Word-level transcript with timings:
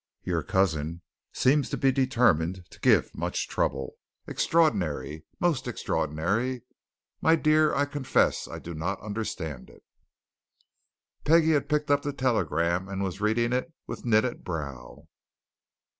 Your 0.23 0.41
cousin 0.41 1.03
seems 1.31 1.69
to 1.69 1.77
be 1.77 1.91
determined 1.91 2.65
to 2.71 2.79
give 2.79 3.13
much 3.13 3.47
trouble. 3.47 3.97
Extraordinary! 4.25 5.25
most 5.39 5.67
extraordinary! 5.67 6.63
My 7.21 7.35
dear, 7.35 7.75
I 7.75 7.85
confess 7.85 8.47
I 8.47 8.57
do 8.57 8.73
not 8.73 8.99
understand 9.01 9.69
it." 9.69 9.83
Peggie 11.23 11.51
had 11.53 11.69
picked 11.69 11.91
up 11.91 12.01
the 12.01 12.13
telegram 12.13 12.89
and 12.89 13.03
was 13.03 13.21
reading 13.21 13.53
it 13.53 13.71
with 13.85 14.03
knitted 14.03 14.43
brow. 14.43 15.07